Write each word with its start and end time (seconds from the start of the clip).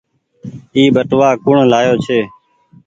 اي 0.75 0.83
ٻٽوآ 0.95 1.27
ڪوڻ 1.43 1.55
لآيو 1.71 1.93
ڇي۔ 2.05 2.19